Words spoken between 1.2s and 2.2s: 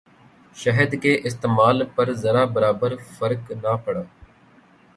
استعمال پر